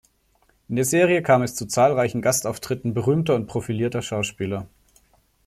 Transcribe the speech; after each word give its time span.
In 0.67 0.77
der 0.77 0.85
Serie 0.85 1.21
kam 1.21 1.43
es 1.43 1.53
zu 1.53 1.67
zahlreichen 1.67 2.23
Gastauftritten 2.23 2.95
berühmter 2.95 3.35
und 3.35 3.45
profilierter 3.45 4.01
Schauspieler. 4.01 4.65